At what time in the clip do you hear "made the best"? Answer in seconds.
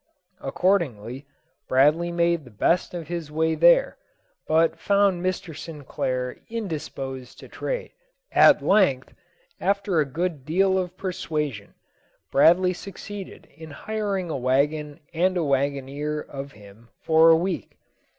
2.11-2.95